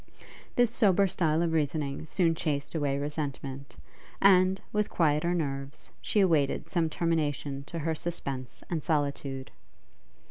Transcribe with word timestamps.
This 0.55 0.71
sober 0.71 1.05
style 1.05 1.43
of 1.43 1.51
reasoning 1.53 2.05
soon 2.07 2.33
chased 2.33 2.73
away 2.73 2.97
resentment, 2.97 3.77
and, 4.19 4.59
with 4.73 4.89
quieter 4.89 5.35
nerves, 5.35 5.91
she 6.01 6.21
awaited 6.21 6.65
some 6.67 6.89
termination 6.89 7.63
to 7.65 7.77
her 7.77 7.93
suspence 7.93 8.63
and 8.67 8.81
solitude. 8.81 9.51